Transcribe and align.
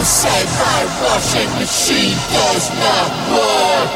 I 0.00 0.02
said 0.02 0.46
my 0.56 0.80
washing 1.04 1.50
machine 1.60 2.16
does 2.32 2.70
not 2.80 3.10
work. 3.36 3.90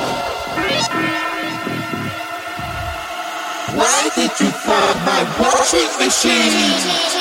Why 3.73 4.11
did 4.15 4.33
you 4.39 4.51
find 4.51 4.99
my 5.07 5.25
washing 5.41 5.89
machine? 5.99 7.15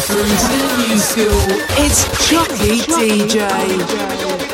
through 0.00 0.22
to 0.22 0.28
the 0.28 0.86
new 0.88 0.98
school. 0.98 1.28
It's 1.76 2.04
Chocy 2.26 2.80
DJ. 2.86 4.49